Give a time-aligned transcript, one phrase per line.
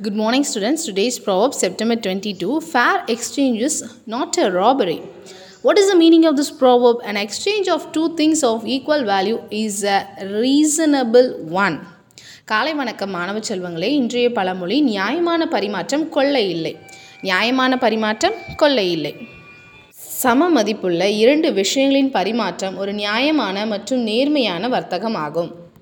[0.00, 0.84] Good morning, students.
[0.86, 2.60] Today's proverb, September 22.
[2.62, 3.74] Fair exchange is
[4.06, 4.96] not a robbery.
[5.64, 7.00] What is the meaning of this proverb?
[7.04, 9.98] An exchange of two things of equal value is a
[10.38, 11.28] reasonable
[11.62, 11.76] one.
[12.44, 16.74] காலை வணக்கம் மாணவ செல்வங்களே இன்றைய பழமொழி நியாயமான பரிமாற்றம் கொள்ளை இல்லை
[17.22, 19.14] நியாயமான பரிமாற்றம் கொள்ளை இல்லை
[20.22, 25.50] சம மதிப்புள்ள இரண்டு விஷயங்களின் பரிமாற்றம் ஒரு நியாயமான மற்றும் நேர்மையான வர்த்தகம் ஆகும்